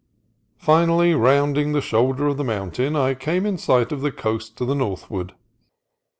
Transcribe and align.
Finally 0.57 1.13
rounding 1.13 1.73
the 1.73 1.79
shoulder 1.79 2.25
of 2.25 2.35
the 2.37 2.43
mountain 2.43 2.95
I 2.95 3.13
came 3.13 3.45
in 3.45 3.59
sight 3.59 3.91
of 3.91 4.01
the 4.01 4.11
coast 4.11 4.57
to 4.57 4.65
the 4.65 4.73
northward. 4.73 5.35